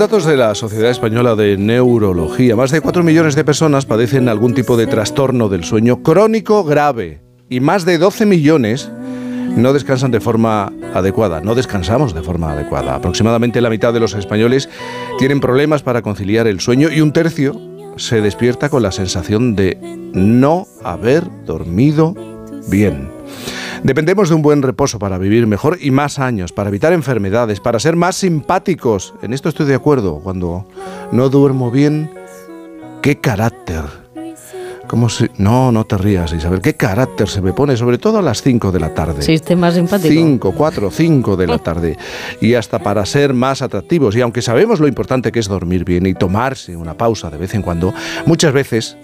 [0.00, 2.56] datos de la Sociedad Española de Neurología.
[2.56, 7.20] Más de 4 millones de personas padecen algún tipo de trastorno del sueño crónico grave
[7.50, 8.90] y más de 12 millones
[9.56, 12.94] no descansan de forma adecuada, no descansamos de forma adecuada.
[12.94, 14.70] Aproximadamente la mitad de los españoles
[15.18, 17.60] tienen problemas para conciliar el sueño y un tercio
[17.96, 19.76] se despierta con la sensación de
[20.14, 22.14] no haber dormido
[22.70, 23.19] bien.
[23.82, 27.80] Dependemos de un buen reposo para vivir mejor y más años, para evitar enfermedades, para
[27.80, 29.14] ser más simpáticos.
[29.22, 30.20] En esto estoy de acuerdo.
[30.20, 30.66] Cuando
[31.12, 32.10] no duermo bien,
[33.00, 33.84] ¿qué carácter?
[34.86, 35.28] ¿Cómo si...
[35.38, 36.60] No, no te rías, Isabel.
[36.60, 37.76] ¿Qué carácter se me pone?
[37.76, 39.22] Sobre todo a las 5 de la tarde.
[39.22, 40.12] Sí, esté más simpático.
[40.12, 41.96] 5, 4, 5 de la tarde.
[42.40, 44.14] Y hasta para ser más atractivos.
[44.14, 47.54] Y aunque sabemos lo importante que es dormir bien y tomarse una pausa de vez
[47.54, 47.94] en cuando,
[48.26, 48.96] muchas veces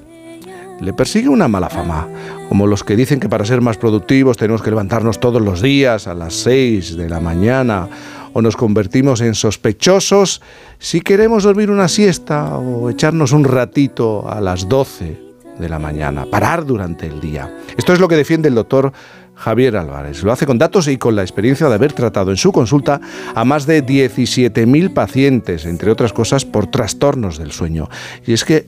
[0.80, 2.08] le persigue una mala fama,
[2.48, 6.06] como los que dicen que para ser más productivos tenemos que levantarnos todos los días
[6.06, 7.88] a las 6 de la mañana
[8.32, 10.42] o nos convertimos en sospechosos
[10.78, 15.26] si queremos dormir una siesta o echarnos un ratito a las 12
[15.58, 17.50] de la mañana, parar durante el día.
[17.78, 18.92] Esto es lo que defiende el doctor
[19.34, 20.22] Javier Álvarez.
[20.22, 23.00] Lo hace con datos y con la experiencia de haber tratado en su consulta
[23.34, 27.88] a más de 17.000 pacientes, entre otras cosas, por trastornos del sueño.
[28.26, 28.66] Y es que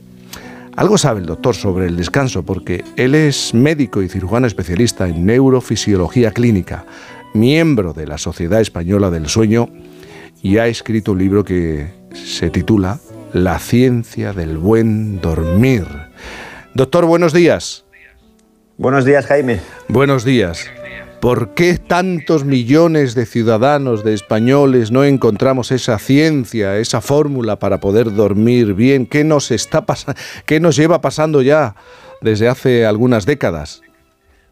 [0.79, 5.25] algo sabe el doctor sobre el descanso porque él es médico y cirujano especialista en
[5.25, 6.85] neurofisiología clínica,
[7.33, 9.67] miembro de la Sociedad Española del Sueño
[10.41, 13.01] y ha escrito un libro que se titula
[13.33, 15.85] La ciencia del buen dormir.
[16.73, 17.83] Doctor, buenos días.
[18.77, 19.59] Buenos días, Jaime.
[19.89, 20.69] Buenos días.
[21.19, 27.81] ¿Por qué tantos millones de ciudadanos, de españoles, no encontramos esa ciencia, esa fórmula para
[27.81, 29.05] poder dormir bien?
[29.05, 29.83] ¿Qué nos está
[30.45, 31.75] qué nos lleva pasando ya
[32.21, 33.81] desde hace algunas décadas?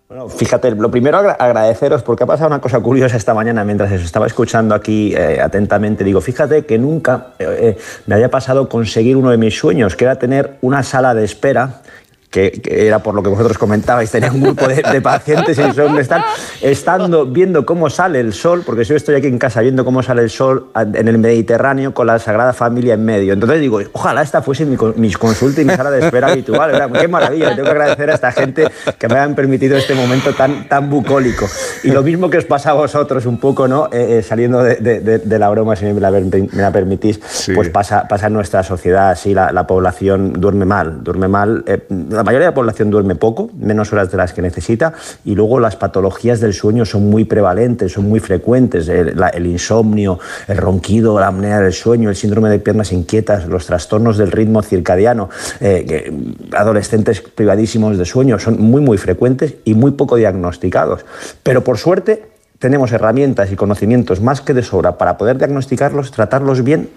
[0.09, 4.01] Bueno, fíjate, lo primero agradeceros porque ha pasado una cosa curiosa esta mañana mientras os
[4.01, 6.03] estaba escuchando aquí eh, atentamente.
[6.03, 10.17] Digo, fíjate que nunca eh, me había pasado conseguir uno de mis sueños, que era
[10.17, 11.81] tener una sala de espera
[12.29, 16.23] que, era por lo que vosotros comentabais, tenía un grupo de, pacientes en son están
[16.61, 20.23] estando viendo cómo sale el sol, porque yo estoy aquí en casa viendo cómo sale
[20.23, 23.33] el sol en el Mediterráneo con la Sagrada Familia en medio.
[23.33, 26.91] Entonces digo, ojalá esta fuese mi, mi consulta y mi sala de espera habitual.
[26.99, 28.67] Qué maravilla, tengo que agradecer a esta gente
[28.97, 31.47] que me hayan permitido este momento tan, tan bucólico.
[31.83, 33.88] Y lo mismo que os pasa a vosotros un poco, ¿no?
[33.91, 37.19] Eh, eh, saliendo de, de, la broma, si me la, me la permitís,
[37.53, 41.63] pues pasa, pasa en nuestra sociedad así, la, la población duerme mal, duerme mal.
[41.67, 41.85] Eh,
[42.17, 44.93] la mayoría de la población duerme poco, menos horas de las que necesita,
[45.23, 48.89] y luego las patologías del sueño son muy prevalentes, son muy frecuentes.
[48.89, 54.17] El, insomnio, el ronquido, la apnea del sueño, el síndrome de piernas inquietas, los trastornos
[54.17, 55.29] del ritmo circadiano,
[55.61, 56.11] eh,
[56.51, 61.05] adolescentes privadísimos de sueño, son muy, muy frecuentes y muy poco diagnosticados.
[61.44, 62.23] Pero por suerte,
[62.59, 66.89] tenemos herramientas y conocimientos más que de sobra para poder diagnosticarlos, tratarlos bien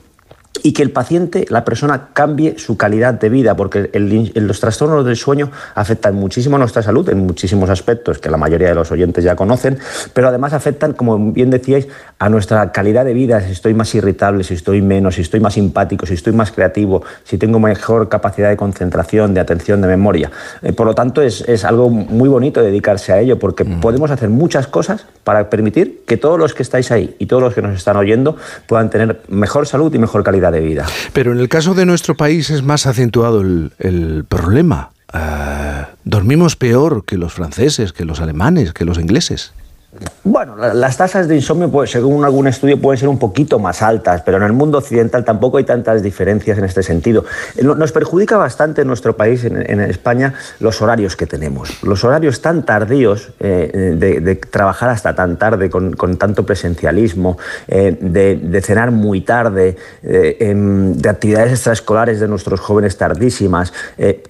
[0.62, 3.91] y que el paciente, la persona, cambie su calidad de vida, porque
[4.34, 8.69] los trastornos del sueño afectan muchísimo a nuestra salud en muchísimos aspectos que la mayoría
[8.69, 9.78] de los oyentes ya conocen,
[10.12, 14.44] pero además afectan, como bien decíais, a nuestra calidad de vida, si estoy más irritable,
[14.44, 18.50] si estoy menos, si estoy más simpático, si estoy más creativo, si tengo mejor capacidad
[18.50, 20.31] de concentración, de atención, de memoria.
[20.62, 24.66] Eh, por lo tanto, es, algo muy bonito dedicarse a ello, porque podemos hacer muchas
[24.66, 27.97] cosas para permitir que todos los que estáis ahí y todos los que nos están
[27.97, 30.87] oyendo puedan tener mejor salud y mejor calidad de vida.
[31.12, 34.91] Pero en el caso de nuestro país es más acentuado el, problema.
[35.12, 39.53] Eh, dormimos peor que los franceses, que los alemanes, que los ingleses.
[40.23, 44.23] Bueno, las tasas de insomnio, pues, según algún estudio, pueden ser un poquito más altas,
[44.23, 47.25] pero en el mundo occidental tampoco hay tantas diferencias en este sentido.
[47.56, 51.83] Eh, nos perjudica bastante en nuestro país, en, España, los horarios que tenemos.
[51.83, 57.37] Los horarios tan tardíos eh, de, trabajar hasta tan tarde, con, tanto presencialismo,
[57.67, 63.72] eh, de, cenar muy tarde, em, de actividades extraescolares de nuestros jóvenes tardísimas,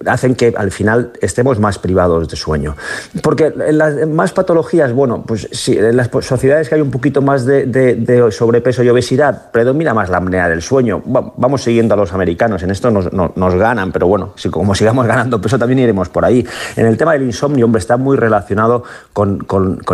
[0.07, 2.75] hacen que al final estemos más privados de sueño.
[3.21, 7.21] Porque en las más patologías, bueno, pues sí, en las sociedades que hay un poquito
[7.21, 11.01] más de, sobrepeso y obesidad, predomina más la apnea del sueño.
[11.05, 15.41] Vamos siguiendo a los americanos, en esto nos, ganan, pero bueno, si, como sigamos ganando
[15.41, 16.45] peso también iremos por ahí.
[16.75, 18.83] En el tema del insomnio, hombre, está muy relacionado
[19.13, 19.45] con,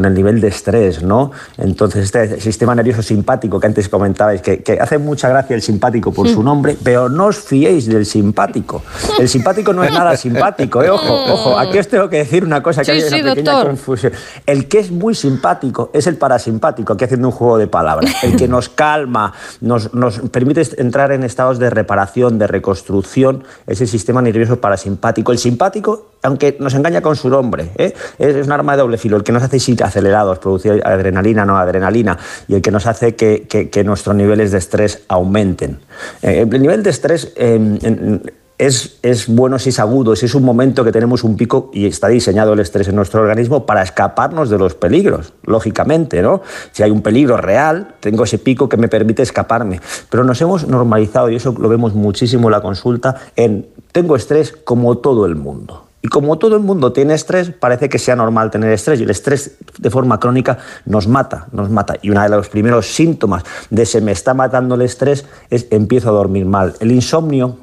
[0.06, 1.32] el nivel de estrés, ¿no?
[1.58, 6.28] Entonces, este sistema nervioso simpático que antes comentabais, que, hace mucha gracia el simpático por
[6.28, 8.84] su nombre, pero no os fiéis del simpático.
[9.20, 10.90] El simpático no es nada simpático, ¿eh?
[10.90, 14.14] Ojo, ojo, aquí os tengo que decir una cosa que hay una pequeña confusión.
[14.46, 18.24] El que es muy simpático simpático es el parasimpático, aquí haciendo un juego de palabras,
[18.24, 23.80] el que nos calma, nos, nos permite entrar en estados de reparación, de reconstrucción, es
[23.80, 25.32] el sistema nervioso parasimpático.
[25.32, 27.94] El simpático, aunque nos engaña con su nombre, ¿eh?
[28.18, 31.58] es, un arma de doble filo, el que nos hace ir acelerados, producir adrenalina, no
[31.58, 32.18] adrenalina,
[32.48, 35.80] y el que nos hace que, que, nuestros niveles de estrés aumenten.
[36.22, 37.32] Eh, el nivel de estrés...
[37.38, 38.20] Eh,
[38.58, 41.86] es, es, bueno si es agudo, si es un momento que tenemos un pico y
[41.86, 46.42] está diseñado el estrés en nuestro organismo para escaparnos de los peligros, lógicamente, ¿no?
[46.72, 49.80] Si hay un peligro real, tengo ese pico que me permite escaparme.
[50.10, 54.52] Pero nos hemos normalizado, y eso lo vemos muchísimo en la consulta, en tengo estrés
[54.52, 55.84] como todo el mundo.
[56.02, 59.00] Y como todo el mundo tiene estrés, parece que sea normal tener estrés.
[59.00, 61.96] Y el estrés de forma crónica nos mata, nos mata.
[62.02, 66.10] Y uno de los primeros síntomas de se me está matando el estrés es empiezo
[66.10, 66.76] a dormir mal.
[66.80, 67.58] El insomnio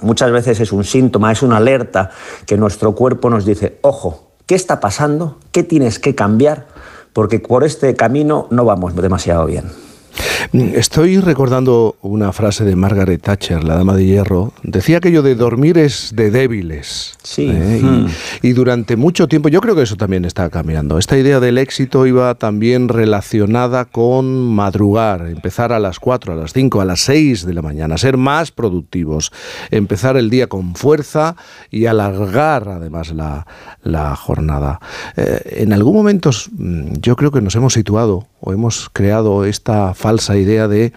[0.00, 2.10] muchas veces es un síntoma, es una alerta
[2.46, 5.38] que nuestro cuerpo nos dice, ojo, ¿qué está pasando?
[5.52, 6.66] ¿Qué tienes que cambiar?
[7.12, 9.64] Porque por este camino no vamos demasiado bien.
[10.52, 14.52] Estoy recordando una frase de Margaret Thatcher, la dama de hierro.
[14.62, 17.14] Decía aquello de dormir es de débiles.
[17.22, 17.48] Sí.
[17.50, 17.80] ¿eh?
[17.82, 18.06] Hmm.
[18.46, 20.98] Y, durante mucho tiempo, yo creo que eso también está cambiando.
[20.98, 26.52] Esta idea del éxito iba también relacionada con madrugar, empezar a las 4, a las
[26.52, 29.32] 5, a las 6 de la mañana, ser más productivos,
[29.72, 31.34] empezar el día con fuerza
[31.70, 34.80] y alargar además la, jornada.
[35.16, 39.92] Eh, en algún momento mm, yo creo que nos hemos situado o hemos creado esta
[39.94, 40.92] falsa idea de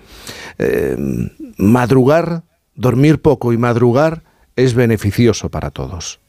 [0.60, 0.96] eh,
[1.58, 2.44] madrugar,
[2.76, 4.22] dormir poco y madrugar
[4.56, 6.20] es beneficioso para todos.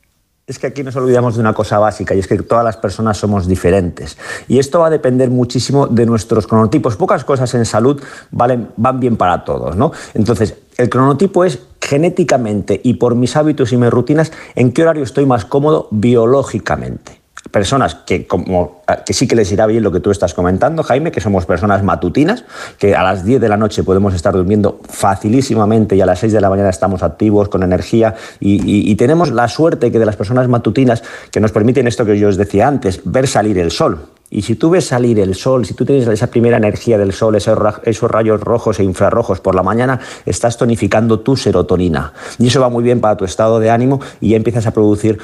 [0.50, 3.16] Es que aquí nos olvidamos de una cosa básica y es que todas las personas
[3.16, 4.18] somos diferentes.
[4.48, 6.96] Y esto va a depender muchísimo de nuestros cronotipos.
[6.96, 8.02] Pocas cosas en salud
[8.32, 9.92] valen, van bien para todos, ¿no?
[10.12, 15.04] Entonces, el cronotipo es genéticamente y por mis hábitos y mis rutinas en qué horario
[15.04, 17.19] estoy más cómodo biológicamente
[17.50, 21.12] personas que, como, que sí que les irá bien lo que tú estás comentando, Jaime,
[21.12, 22.44] que somos personas matutinas,
[22.78, 26.32] que a las 10 de la noche podemos estar durmiendo facilísimamente y a las 6
[26.32, 30.16] de la mañana estamos activos, con energía, y, y tenemos la suerte que de las
[30.16, 34.06] personas matutinas que nos permiten esto que yo os decía antes, ver salir el sol.
[34.32, 37.34] Y si tú ves salir el sol, si tú tienes esa primera energía del sol,
[37.34, 42.12] esos, rayos rojos e infrarrojos por la mañana, estás tonificando tu serotonina.
[42.38, 45.18] Y eso va muy bien para tu estado de ánimo y ya empiezas a producir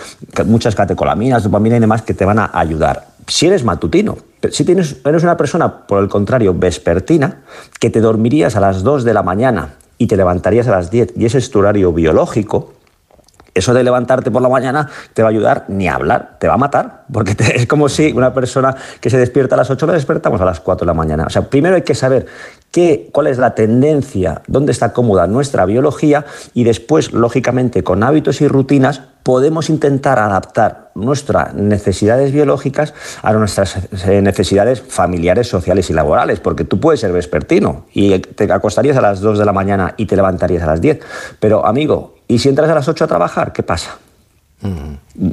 [0.46, 3.06] muchas catecolaminas, dopamina y demás que te van a ayudar.
[3.28, 4.18] Si eres matutino,
[4.50, 7.42] si tienes, eres una persona, por el contrario, vespertina,
[7.78, 11.14] que te dormirías a las 2 de la mañana y te levantarías a las 10
[11.16, 12.72] y ese es tu horario biológico,
[13.56, 16.54] eso de levantarte por la mañana te va a ayudar ni a hablar, te va
[16.54, 19.94] a matar, porque es como si una persona que se despierta a las 8 la
[19.94, 21.24] despertamos a las 4 de la mañana.
[21.26, 22.26] O sea, primero hay que saber
[22.70, 28.40] qué, cuál es la tendencia, dónde está cómoda nuestra biología y después, lógicamente, con hábitos
[28.40, 33.76] y rutinas podemos intentar adaptar nuestras necesidades biológicas a nuestras
[34.06, 39.00] eh, necesidades familiares, sociales y laborales, porque tú puedes ser vespertino y te acostarías a
[39.00, 41.00] las 2 de la mañana y te levantarías a las 10,
[41.40, 43.52] pero amigo, ¿y si entras a las 8 a trabajar?
[43.52, 43.98] ¿Qué pasa?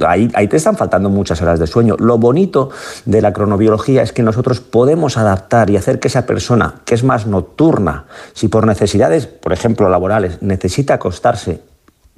[0.06, 1.96] Ahí, ahí, te están faltando muchas horas de sueño.
[1.98, 2.70] Lo bonito
[3.06, 7.04] de la cronobiología es que nosotros podemos adaptar y hacer que esa persona que es
[7.04, 8.04] más nocturna,
[8.34, 11.62] si por necesidades, por ejemplo, laborales, necesita acostarse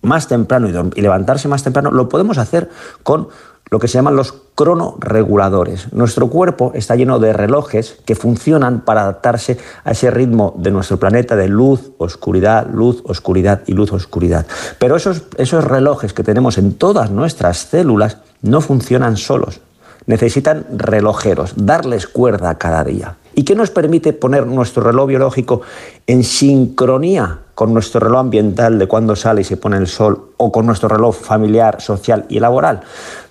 [0.02, 2.70] más temprano y, levantarse más temprano, lo podemos hacer
[3.02, 3.28] con
[3.68, 5.92] lo que se llaman los cronoreguladores.
[5.92, 10.98] Nuestro cuerpo está lleno de relojes que funcionan para adaptarse a ese ritmo de nuestro
[10.98, 14.46] planeta de luz, oscuridad, luz, oscuridad y luz, oscuridad.
[14.78, 19.60] Pero esos, esos relojes que tenemos en todas nuestras células no funcionan solos.
[20.06, 23.16] Necesitan relojeros, darles cuerda cada día.
[23.34, 25.62] ¿Y qué nos permite poner nuestro reloj biológico
[26.06, 30.50] en sincronía con nuestro reloj ambiental de cuando sale y se pone el sol o
[30.50, 32.80] con nuestro reloj familiar, social y laboral?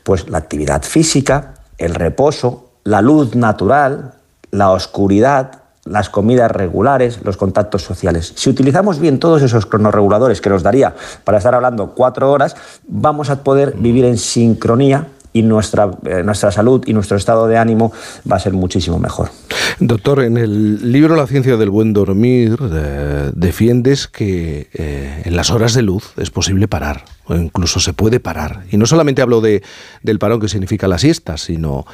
[0.04, 4.14] Pues la actividad física, el reposo, la luz natural,
[4.52, 8.34] la oscuridad, las comidas regulares, los contactos sociales.
[8.36, 12.56] Si utilizamos bien todos esos cronorreguladores que nos daría para estar hablando cuatro horas,
[12.88, 17.58] vamos a poder vivir en sincronía y nuestra, eh, nuestra salud y nuestro estado de
[17.58, 17.92] ánimo
[18.32, 19.32] va a ser muchísimo mejor.
[19.82, 25.52] Doctor, en el libro La ciencia del buen dormir eh, defiendes que eh, en las
[25.52, 28.64] horas de luz es posible parar, o incluso se puede parar.
[28.72, 29.62] Y no solamente hablo de,
[30.04, 31.86] del parón que significa la siesta, sino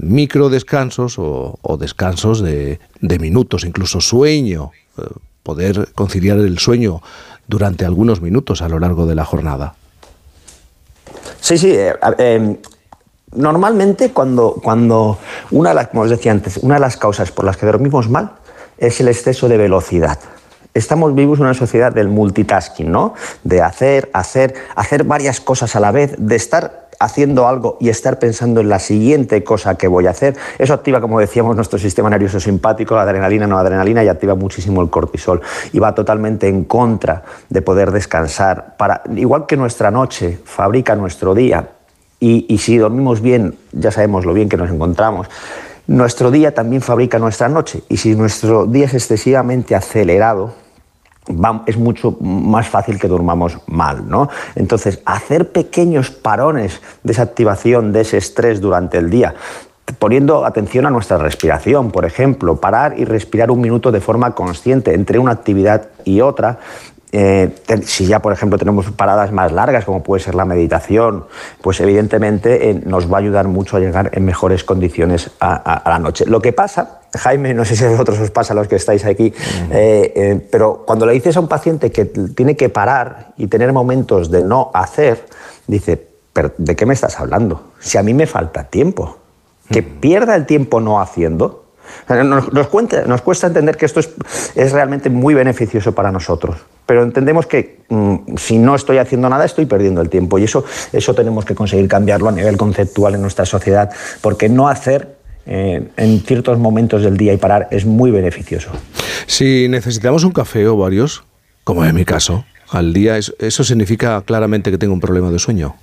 [0.00, 4.72] micro descansos o, descansos de, de, minutos, incluso sueño,
[5.44, 7.02] poder conciliar el sueño
[7.46, 9.76] durante algunos minutos a lo largo de la jornada.
[11.40, 11.76] Sí, sí.
[13.34, 15.18] Normalmente cuando, cuando
[15.52, 18.08] una de las, como os decía antes, una de las causas por las que dormimos
[18.08, 18.32] mal
[18.76, 20.18] es el exceso de velocidad.
[20.74, 23.14] Estamos vivos en una sociedad del multitasking, ¿no?
[23.44, 28.18] De hacer, hacer, hacer varias cosas a la vez, de estar haciendo algo y estar
[28.18, 30.36] pensando en la siguiente cosa que voy a hacer.
[30.58, 34.82] Eso activa, como decíamos, nuestro sistema nervioso simpático, la adrenalina, no adrenalina, y activa muchísimo
[34.82, 35.40] el cortisol.
[35.72, 38.76] Y va totalmente en contra de poder descansar.
[38.76, 41.68] Para, igual que nuestra noche fabrica nuestro día,
[42.20, 45.26] y, si dormimos bien, ya sabemos lo bien que nos encontramos,
[45.86, 47.82] nuestro día también fabrica nuestra noche.
[47.88, 50.52] Y si nuestro día es excesivamente acelerado,
[51.66, 54.28] es mucho más fácil que durmamos mal, ¿no?
[54.54, 59.34] Entonces, hacer pequeños parones de esa activación, de ese estrés durante el día,
[59.98, 64.94] poniendo atención a nuestra respiración, por ejemplo, parar y respirar un minuto de forma consciente
[64.94, 66.58] entre una actividad y otra,
[67.12, 67.50] eh,
[67.84, 71.24] si ya, por ejemplo, tenemos paradas más largas, como puede ser la meditación,
[71.60, 75.98] pues evidentemente eh, nos va a ayudar mucho a llegar en mejores condiciones a, la
[75.98, 76.24] noche.
[76.26, 79.04] Lo que pasa, Jaime, no sé si a vosotros os pasa a los que estáis
[79.04, 79.34] aquí,
[79.72, 84.30] eh, pero cuando le dices a un paciente que tiene que parar y tener momentos
[84.30, 85.26] de no hacer,
[85.66, 86.00] dice,
[86.32, 87.72] ¿pero ¿de qué me estás hablando?
[87.80, 89.16] Si a mí me falta tiempo.
[89.68, 91.59] Que pierda el tiempo no haciendo,
[92.08, 94.10] nos, nos, nos, cuesta entender que esto es,
[94.54, 96.56] es, realmente muy beneficioso para nosotros,
[96.86, 100.64] pero entendemos que mm, si no estoy haciendo nada estoy perdiendo el tiempo y eso,
[100.92, 105.16] eso tenemos que conseguir cambiarlo a nivel conceptual en nuestra sociedad, porque no hacer
[105.46, 108.70] eh, en ciertos momentos del día y parar es muy beneficioso.
[109.26, 111.24] Si necesitamos un café o varios,
[111.64, 115.74] como en mi caso, al día, eso significa claramente que tengo un problema de sueño.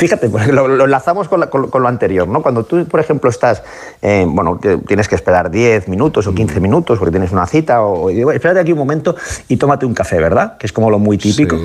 [0.00, 2.42] Fíjate, lo, enlazamos con, lo anterior, ¿no?
[2.42, 3.62] Cuando tú, por ejemplo, estás,
[4.00, 8.08] eh, bueno, tienes que esperar 10 minutos o 15 minutos porque tienes una cita, o,
[8.08, 9.14] espérate aquí un momento
[9.48, 10.56] y tómate un café, ¿verdad?
[10.56, 11.56] Que es como lo muy típico.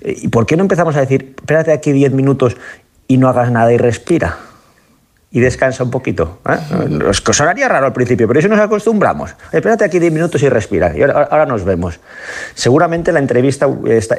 [0.00, 2.56] ¿Y por qué no empezamos a decir, espérate aquí 10 minutos
[3.08, 4.38] y no hagas nada y respira?
[5.32, 6.38] Y descansa un poquito.
[6.48, 6.88] ¿eh?
[6.88, 9.34] Nos sonaría raro al principio, pero eso nos acostumbramos.
[9.50, 10.96] Espérate aquí 10 minutos y respira.
[10.96, 11.98] Y ahora, nos vemos.
[12.54, 13.66] Seguramente la entrevista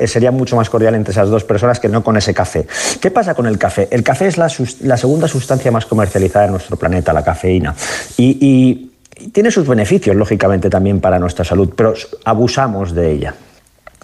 [0.05, 2.65] sería mucho más cordial entre esas dos personas que no con ese café.
[2.99, 3.87] ¿Qué pasa con el café?
[3.91, 7.75] El café es la, segunda sustancia más comercializada en nuestro planeta, la cafeína.
[8.17, 8.89] y
[9.31, 11.93] tiene sus beneficios, lógicamente, también para nuestra salud, pero
[12.25, 13.35] abusamos de ella.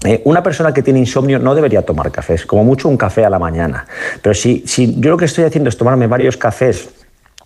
[0.06, 3.30] Eh, una persona que tiene insomnio no debería tomar cafés, como mucho un café a
[3.30, 3.86] la mañana.
[4.22, 6.90] Pero si, si yo lo que estoy haciendo es tomarme varios cafés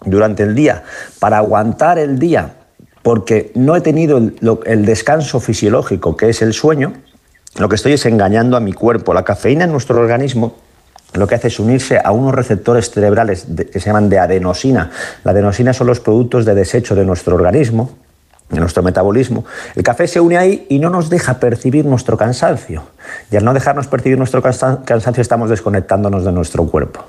[0.06, 0.84] durante el día
[1.20, 2.54] para aguantar el día
[3.02, 6.94] porque no he tenido el, descanso fisiológico que es el sueño,
[7.58, 9.14] lo que estoy es engañando a mi cuerpo.
[9.14, 10.56] La cafeína en nuestro organismo
[11.14, 14.90] lo que hace es unirse a unos receptores cerebrales que se llaman de adenosina.
[15.24, 17.92] La adenosina son los productos de desecho de nuestro organismo
[18.50, 19.46] de nuestro metabolismo,
[19.76, 22.84] el café se une ahí y no nos deja percibir nuestro cansancio.
[23.32, 27.06] Y al no dejarnos percibir nuestro cansancio estamos desconectándonos de nuestro cuerpo.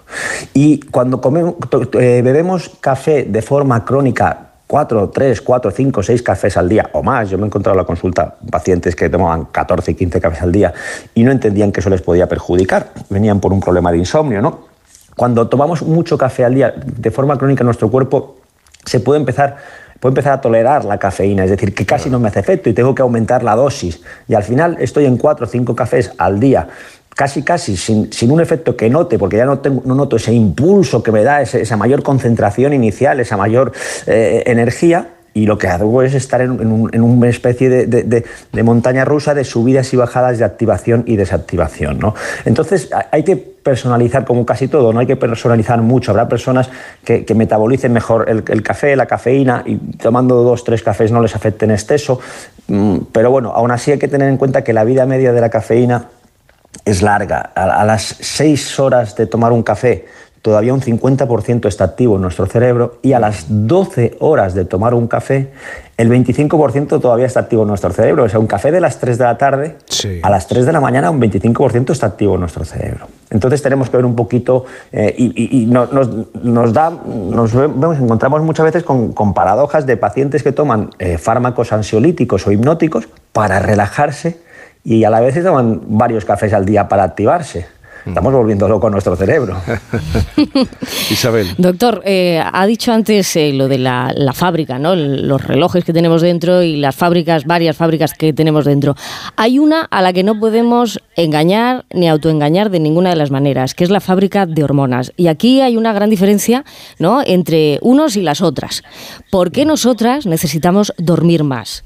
[0.54, 1.54] Y cuando comemos,
[1.94, 7.02] eh, bebemos café de forma crónica, 4, 3, 4, 5, 6 cafés al día o
[7.02, 7.28] más.
[7.28, 10.52] Yo me he encontrado en la consulta pacientes que tomaban 14 y 15 cafés al
[10.52, 10.72] día
[11.14, 12.90] y no entendían que eso les podía perjudicar.
[13.10, 14.74] Venían por un problema de insomnio, ¿no?
[15.16, 18.38] Cuando tomamos mucho café al día de forma crónica, nuestro cuerpo
[18.84, 19.58] se puede empezar
[20.04, 22.74] puedo empezar a tolerar la cafeína, es decir, que casi no me hace efecto y
[22.74, 24.02] tengo que aumentar la dosis.
[24.28, 26.68] Y al final estoy en cuatro o cinco cafés al día
[27.16, 31.02] casi casi sin, un efecto que note, porque ya no, tengo, no noto ese impulso
[31.02, 33.72] que me da, esa mayor concentración inicial, esa mayor
[34.06, 38.24] eh, energía, y lo que hago es estar en, una especie de,
[38.62, 41.98] montaña rusa de subidas y bajadas de activación y desactivación.
[41.98, 42.14] ¿no?
[42.44, 46.12] Entonces hay que personalizar como casi todo, no hay que personalizar mucho.
[46.12, 46.70] Habrá personas
[47.04, 51.64] que, metabolicen mejor el, café, la cafeína y tomando dos, tres cafés no les afecte
[51.64, 52.20] en exceso.
[52.68, 55.40] Mm, pero bueno, aún así hay que tener en cuenta que la vida media de
[55.40, 56.10] la cafeína
[56.84, 57.50] es larga.
[57.54, 60.04] a las seis horas de tomar un café,
[60.44, 64.92] todavía un 50% está activo en nuestro cerebro y a las 12 horas de tomar
[64.92, 65.52] un café,
[65.96, 68.24] el 25% todavía está activo en nuestro cerebro.
[68.24, 69.76] O sea, un café de las 3 de la tarde,
[70.22, 73.06] a las 3 de la mañana un 25% está activo en nuestro cerebro.
[73.30, 79.14] Entonces tenemos que ver un poquito eh, y, nos, da, nos encontramos muchas veces con,
[79.32, 84.40] paradojas de pacientes que toman eh, fármacos ansiolíticos o hipnóticos para relajarse
[84.84, 87.66] y a la vez toman varios cafés al día para activarse.
[88.06, 89.56] Estamos volviendo loco nuestro cerebro.
[91.10, 91.48] Isabel.
[91.56, 94.94] Doctor, eh, ha dicho antes eh, lo de la, fábrica, ¿no?
[94.94, 98.94] los relojes que tenemos dentro y las fábricas, varias fábricas que tenemos dentro.
[99.36, 103.74] Hay una a la que no podemos engañar ni autoengañar de ninguna de las maneras,
[103.74, 105.12] que es la fábrica de hormonas.
[105.16, 106.64] Y aquí hay una gran diferencia
[106.98, 107.22] ¿no?
[107.24, 108.82] entre unos y las otras.
[109.30, 111.84] ¿Por qué nosotras necesitamos dormir más?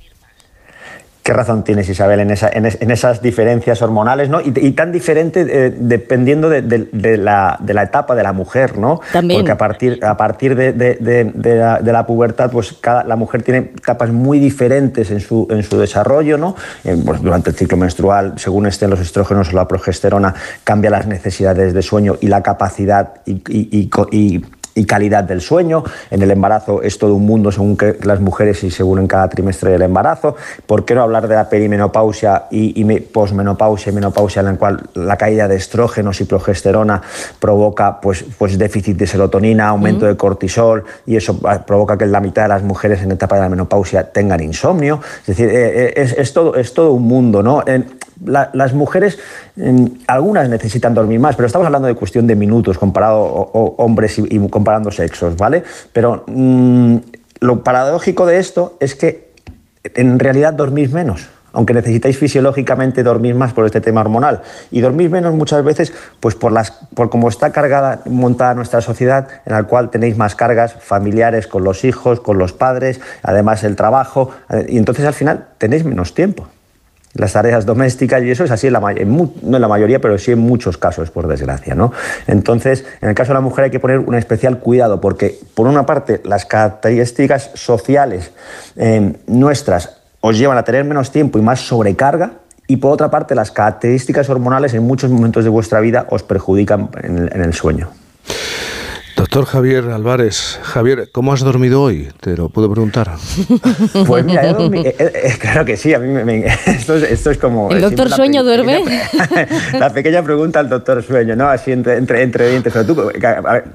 [1.28, 4.40] Qué razón tienes, Isabel, en, esa, en, esas diferencias hormonales, ¿no?
[4.40, 6.62] Y, tan diferente eh, dependiendo de,
[7.18, 9.02] la, de, la, etapa de la mujer, ¿no?
[9.12, 9.40] También.
[9.40, 14.38] Porque a partir, a partir de, la, pubertad, pues cada, la mujer tiene etapas muy
[14.38, 16.56] diferentes en su, en su desarrollo, ¿no?
[16.82, 21.06] Eh, pues, durante el ciclo menstrual, según estén los estrógenos o la progesterona, cambia las
[21.06, 24.44] necesidades de sueño y la capacidad y, y y
[24.85, 25.85] calidad del sueño.
[26.11, 29.28] En el embarazo es todo un mundo según que las mujeres y según en cada
[29.28, 30.37] trimestre del embarazo.
[30.66, 34.82] ¿Por qué no hablar de la perimenopausia y, y posmenopausia y menopausia en la cual
[34.94, 37.02] la caída de estrógenos y progesterona
[37.38, 42.42] provoca pues, pues déficit de serotonina, aumento de cortisol y eso provoca que la mitad
[42.42, 45.00] de las mujeres en etapa de la menopausia tengan insomnio?
[45.20, 47.42] Es decir, eh, eh, es, todo, es todo un mundo.
[47.42, 47.62] ¿no?
[48.25, 49.18] las mujeres,
[50.06, 54.90] algunas necesitan dormir más, pero estamos hablando de cuestión de minutos comparado hombres y, comparando
[54.90, 55.64] sexos, ¿vale?
[55.94, 56.96] Pero mm,
[57.40, 59.32] lo paradójico de esto es que
[59.94, 64.42] en realidad dormís menos aunque necesitáis fisiológicamente dormir más por este tema hormonal.
[64.70, 69.26] Y dormir menos muchas veces, pues por, las, por cómo está cargada, montada nuestra sociedad,
[69.46, 73.75] en la cual tenéis más cargas familiares con los hijos, con los padres, además el
[73.75, 76.46] trabajo, eh, y entonces al final tenéis menos tiempo
[77.15, 80.33] las tareas domésticas y eso es así, en la, no en la mayoría, pero sí
[80.33, 81.75] en muchos casos, por desgracia.
[81.75, 81.93] ¿no?
[82.27, 85.67] Entonces, en el caso de la mujer hay que poner un especial cuidado porque, por
[85.67, 88.33] una parte, las características sociales
[88.77, 92.33] eh, nuestras os llevan a tener menos tiempo y más sobrecarga,
[92.67, 96.91] y por otra parte, las características hormonales en muchos momentos de vuestra vida os perjudican
[97.03, 97.88] en el sueño.
[99.18, 102.08] Doctor Javier Álvarez, Javier, ¿cómo has dormido hoy?
[102.20, 103.10] Te lo puedo preguntar.
[104.06, 107.68] Pues mira, he dormido, eh, eh, claro que sí, a mí me, esto, es, como...
[107.72, 108.84] ¿El doctor Sueño duerme?
[109.72, 111.48] la pequeña pregunta al doctor Sueño, ¿no?
[111.48, 112.72] Así entre, entre, dientes.
[112.72, 113.10] Pero tú,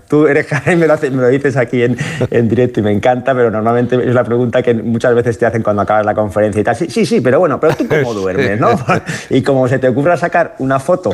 [0.08, 1.98] tú eres Javier, me lo, me lo dices aquí en,
[2.32, 5.62] en, directo y me encanta, pero normalmente es la pregunta que muchas veces te hacen
[5.62, 6.78] cuando acabas la conferencia y tal.
[6.78, 8.70] Sí, sí, sí pero bueno, pero tú cómo duermes, ¿no?
[9.30, 11.14] Y como se te ocurra sacar una foto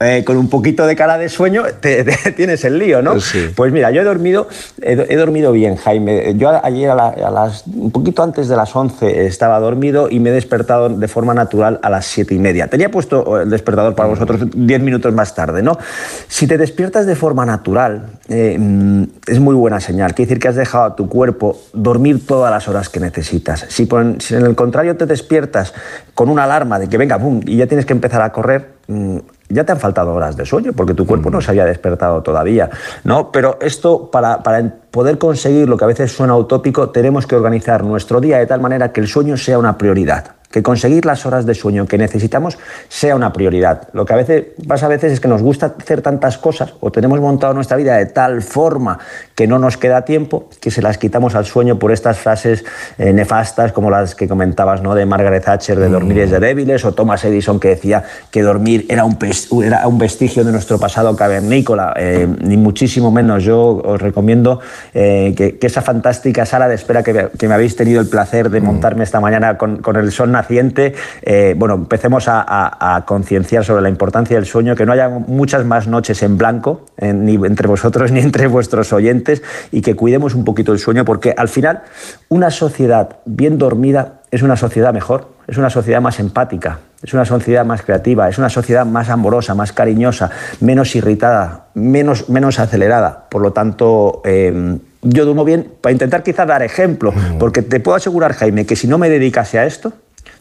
[0.00, 2.04] eh, con un poquito de cara de sueño, te,
[2.36, 3.18] tienes el lío, ¿no?
[3.20, 3.50] Sí.
[3.54, 4.48] Pues pues mira, yo he dormido,
[4.82, 6.34] he, dormido bien, Jaime.
[6.36, 10.32] Yo ayer a, las, un poquito antes de las 11 estaba dormido y me he
[10.32, 12.66] despertado de forma natural a las 7 y media.
[12.66, 15.78] Tenía puesto el despertador para vosotros 10 minutos más tarde, ¿no?
[16.26, 20.14] Si te despiertas de forma natural, eh, mm, es muy buena señal.
[20.14, 23.66] Quiere decir que has dejado a tu cuerpo dormir todas las horas que necesitas.
[23.68, 25.74] Si, si en el contrario te despiertas
[26.14, 29.18] con una alarma de que venga, boom, y ya tienes que empezar a correr, mm,
[29.50, 31.42] ya te han faltado horas de sueño porque tu cuerpo no mm.
[31.42, 32.70] se había despertado todavía,
[33.04, 33.30] ¿no?
[33.30, 37.84] Pero esto, para, para poder conseguir lo que a veces suena utópico, tenemos que organizar
[37.84, 41.46] nuestro día de tal manera que el sueño sea una prioridad que conseguir las horas
[41.46, 42.58] de sueño que necesitamos
[42.88, 43.88] sea una prioridad.
[43.92, 46.90] Lo que a veces pasa a veces es que nos gusta hacer tantas cosas o
[46.90, 48.98] tenemos montado nuestra vida de tal forma
[49.34, 52.64] que no nos queda tiempo que se las quitamos al sueño por estas frases
[52.98, 54.94] eh, nefastas como las que comentabas ¿no?
[54.94, 56.42] de Margaret Thatcher de dormir es de mm.
[56.42, 59.16] débiles o Thomas Edison que decía que dormir era un,
[59.62, 63.44] era un vestigio de nuestro pasado cavernícola, eh, ni muchísimo menos.
[63.44, 64.60] Yo os recomiendo
[64.94, 68.64] eh, que, esa fantástica sala de espera que, me habéis tenido el placer de mm.
[68.64, 73.88] montarme esta mañana con, con el sol naciente, eh, bueno, empecemos a, concienciar sobre la
[73.88, 78.20] importancia del sueño, que no haya muchas más noches en blanco, ni entre vosotros ni
[78.20, 81.82] entre vuestros oyentes, y que cuidemos un poquito el sueño, porque al final
[82.28, 87.24] una sociedad bien dormida es una sociedad mejor, es una sociedad más empática, es una
[87.24, 93.26] sociedad más creativa, es una sociedad más amorosa, más cariñosa, menos irritada, menos, menos acelerada.
[93.28, 97.38] Por lo tanto, eh, yo duermo bien para intentar quizá dar ejemplo, mm.
[97.38, 99.92] porque te puedo asegurar, Jaime, que si no me dedicase a esto,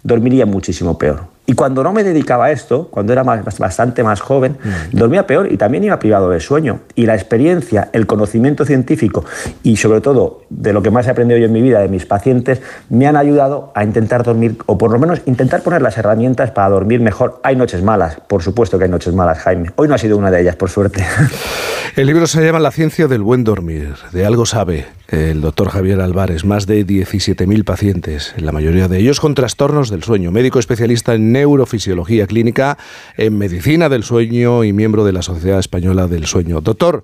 [0.04, 1.39] dormiría muchísimo peor.
[1.50, 4.96] Y cuando no me dedicaba a esto, cuando era bastante más joven, mm.
[4.96, 6.82] dormía peor y también iba privado de sueño.
[6.94, 9.26] Y la experiencia, el conocimiento científico
[9.64, 12.06] y sobre todo de lo que más he aprendido yo en mi vida, de mis
[12.06, 16.52] pacientes, me han ayudado a intentar dormir, o por lo menos intentar poner las herramientas
[16.52, 17.42] para dormir mejor.
[17.42, 19.72] Hay noches malas, por supuesto que hay noches malas, Jaime.
[19.76, 21.04] Hoy no ha sido una de ellas, por suerte.
[21.96, 23.96] El libro se llama La ciencia del buen dormir.
[24.12, 26.46] De algo sabe el doctor Javier Álvarez.
[26.46, 30.32] Más de 17.000 pacientes, la mayoría de ellos con trastornos del sueño.
[30.32, 32.78] Médico especialista en neurofisiología clínica,
[33.18, 36.60] en medicina del sueño y miembro de la Sociedad Española del Sueño.
[36.62, 37.04] Doctor,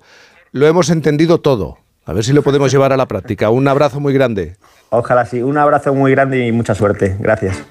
[0.52, 1.78] lo hemos entendido todo.
[2.04, 3.50] A ver si lo podemos llevar a la práctica.
[3.50, 4.56] Un abrazo muy grande.
[4.90, 5.42] Ojalá sí.
[5.42, 7.16] Un abrazo muy grande y mucha suerte.
[7.18, 7.64] Gracias.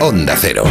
[0.00, 0.62] Onda Cero.